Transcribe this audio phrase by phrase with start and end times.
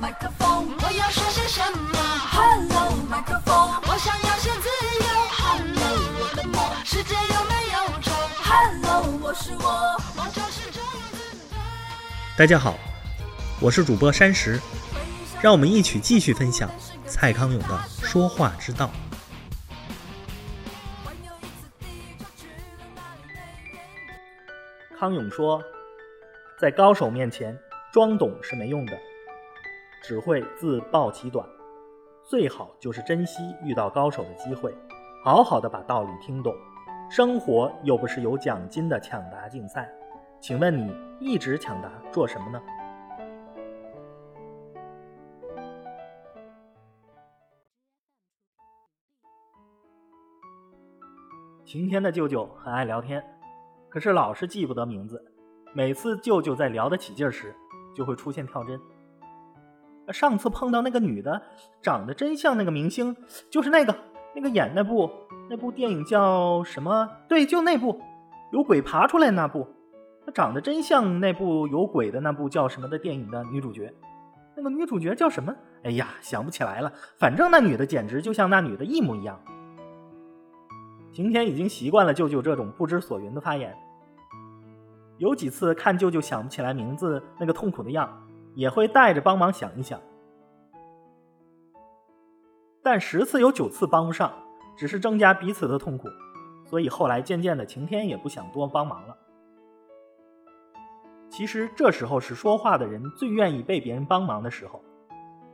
[0.00, 1.98] 麦克风，我要说些什么
[2.32, 3.54] ？Hello，麦克风，
[3.86, 4.68] 我想要些自
[4.98, 5.06] 由。
[5.28, 5.84] Hello，
[6.22, 11.18] 我的梦，世界有没有虫？Hello，我是我，我就是这样子。
[12.34, 12.78] 大家好，
[13.60, 14.58] 我是主播山石，
[15.42, 16.70] 让我们一起继续分享
[17.06, 18.90] 蔡康永的说话之道。
[24.98, 25.62] 康永说，
[26.58, 27.54] 在高手面前
[27.92, 28.98] 装懂是没用的，
[30.00, 31.46] 只会自暴其短。
[32.22, 34.74] 最好就是珍惜遇到高手的机会，
[35.24, 36.54] 好好的把道理听懂。
[37.10, 39.90] 生活又不是有奖金的抢答竞赛，
[40.40, 42.60] 请问你一直抢答做什么呢？
[51.64, 53.24] 晴天的舅舅很爱聊天，
[53.88, 55.24] 可是老是记不得名字。
[55.72, 57.54] 每次舅舅在聊得起劲时，
[57.94, 58.80] 就会出现跳针。
[60.12, 61.42] 上次碰到那个女的，
[61.82, 63.16] 长得真像那个明星，
[63.50, 63.94] 就是那个
[64.34, 65.10] 那个演那部
[65.48, 67.08] 那部电影叫什么？
[67.28, 68.00] 对，就那部
[68.52, 69.66] 有鬼爬出来那部。
[70.24, 73.92] 她长得真像那部有鬼的那部叫什么的电影的女主角。
[74.56, 75.54] 那个女主角叫什么？
[75.82, 76.92] 哎呀，想不起来了。
[77.18, 79.40] 反正那女的简直就像那女的一模一样。
[81.12, 83.74] 晴天已经习惯了舅舅这种不知所云的发言。
[85.18, 88.08] 有几次看舅舅想不起来名字那个痛苦的样，
[88.54, 90.00] 也会带着帮忙想一想。
[92.82, 94.32] 但十次有九次帮不上，
[94.76, 96.08] 只是增加彼此的痛苦，
[96.64, 99.16] 所以后来渐渐的晴天也不想多帮忙了。
[101.28, 104.82] 其实这时候是说话的人最愿意被别人帮忙的时候，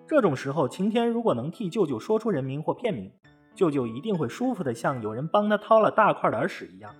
[0.07, 3.13] 这种时候晴天如果能替舅舅说出人名或片名，
[3.55, 6.95] 舅舅一定会舒服的像有人帮他掏了大块的耳屎一样。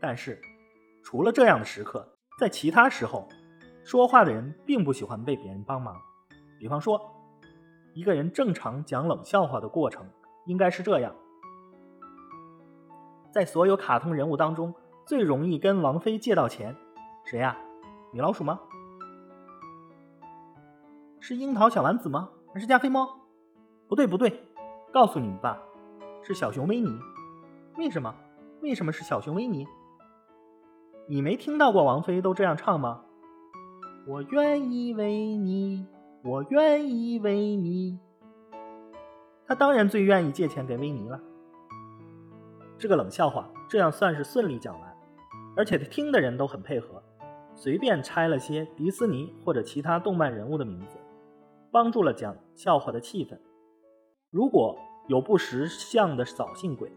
[0.00, 0.40] 但是。
[1.08, 2.04] 除了这样的时刻，
[2.36, 3.28] 在其他时候，
[3.86, 5.94] 说话的人并不喜欢被别人帮忙。
[6.58, 7.00] 比方说，
[7.94, 10.04] 一个人正常讲冷笑话的过程
[10.44, 11.14] 应该是这样：
[13.30, 14.74] 在所有卡通人物当中，
[15.06, 16.74] 最容易跟王菲借到钱，
[17.24, 17.56] 谁呀？
[18.12, 18.58] 米老鼠吗？
[21.20, 22.30] 是樱桃小丸子吗？
[22.52, 23.08] 还是加菲猫？
[23.86, 24.48] 不对，不对，
[24.92, 25.62] 告诉你们吧，
[26.24, 26.98] 是小熊维尼。
[27.76, 28.12] 为什么？
[28.62, 29.64] 为什么是小熊维尼？
[31.06, 33.04] 你没听到过王菲都这样唱吗？
[34.08, 35.84] 我愿意为你，
[36.22, 37.98] 我愿意为你。
[39.44, 41.20] 他当然最愿意借钱给维尼了。
[42.78, 44.96] 这个冷笑话这样算是顺利讲完，
[45.56, 47.02] 而且听的人都很配合，
[47.52, 50.96] 随便拆了些迪士尼或者其他动漫人物的名字，
[51.72, 53.36] 帮助了讲笑话的气氛。
[54.30, 54.78] 如果
[55.08, 56.92] 有不识相的扫兴鬼，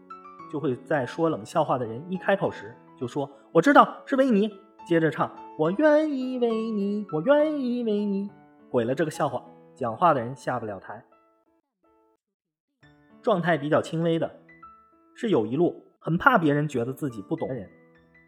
[0.48, 2.72] 就会在说冷笑话的人一开口时。
[2.96, 4.48] 就说我知道是维尼，
[4.90, 8.28] 接着唱我愿意为你，我愿意为你，
[8.68, 9.40] 毁了这个笑话。
[9.72, 11.04] 讲话的人下不了台。
[13.22, 14.40] 状态比较轻微的，
[15.14, 17.70] 是有一路很怕别人觉得自己不懂的人。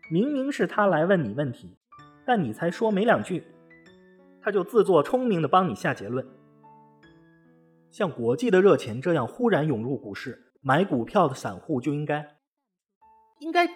[0.08, 1.76] 明明是他来问你问题，
[2.24, 3.42] 但你才说没两句，
[4.40, 6.24] 他就自作聪明的帮你下结论。
[7.90, 12.36] 像国际的热钱这样忽然涌入股市，买股票的散户就应该，
[13.40, 13.68] 应该。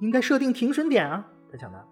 [0.00, 1.32] 应该设定停损点啊！
[1.50, 1.84] 他抢答。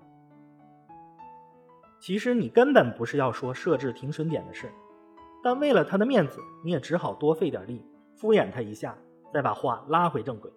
[1.98, 4.72] 其实你根本不是要说设置停损点的事，
[5.42, 7.84] 但为了他的面子，你也只好多费点力
[8.14, 8.96] 敷衍他一下，
[9.32, 10.52] 再把话拉回正轨。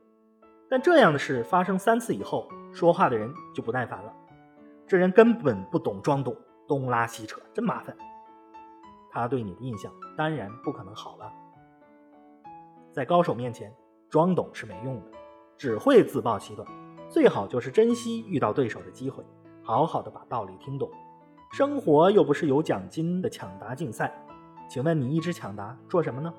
[0.69, 4.13] 但这样的事发生三次以后，说话的人就不耐烦了。
[4.85, 6.35] 这人根本不懂装懂，
[6.67, 7.95] 东拉西扯，真麻烦。
[9.09, 11.33] 他对你的印象当然不可能好了。
[12.91, 13.73] 在高手面前
[14.09, 15.11] 装懂是没用的，
[15.57, 16.67] 只会自暴其短。
[17.09, 19.24] 最好就是珍惜遇到对手的机会，
[19.64, 20.88] 好好的把道理听懂。
[21.52, 24.14] 生活又不是有奖金的抢答竞赛，
[24.70, 26.31] 请问你一直抢答做什么呢？